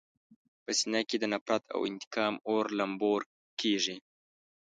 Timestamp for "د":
1.19-1.25